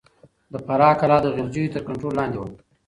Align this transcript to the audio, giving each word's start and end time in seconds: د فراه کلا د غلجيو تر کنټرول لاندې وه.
د 0.51 0.53
فراه 0.65 0.95
کلا 0.99 1.17
د 1.21 1.27
غلجيو 1.35 1.71
تر 1.73 1.81
کنټرول 1.87 2.13
لاندې 2.19 2.37
وه. 2.39 2.47